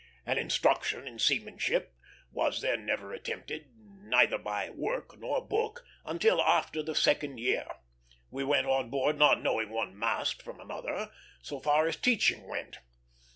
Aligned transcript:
As 0.25 0.35
instruction 0.39 1.07
in 1.07 1.19
seamanship 1.19 1.93
was 2.31 2.61
then 2.61 2.87
never 2.87 3.13
attempted, 3.13 3.69
neither 3.77 4.39
by 4.39 4.67
work 4.71 5.15
nor 5.19 5.45
book, 5.47 5.85
until 6.03 6.41
after 6.41 6.81
the 6.81 6.95
second 6.95 7.37
year, 7.37 7.67
we 8.31 8.43
went 8.43 8.65
on 8.65 8.89
board 8.89 9.15
not 9.19 9.43
knowing 9.43 9.69
one 9.69 9.95
mast 9.95 10.41
from 10.41 10.59
another, 10.59 11.11
so 11.43 11.59
far 11.59 11.85
as 11.87 11.97
teaching 11.97 12.47
went. 12.47 12.79